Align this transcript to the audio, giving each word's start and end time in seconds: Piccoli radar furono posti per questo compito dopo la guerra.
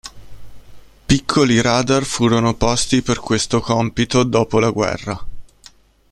Piccoli 1.05 1.61
radar 1.61 2.03
furono 2.05 2.55
posti 2.55 3.03
per 3.03 3.19
questo 3.19 3.59
compito 3.59 4.23
dopo 4.23 4.57
la 4.57 4.71
guerra. 4.71 5.23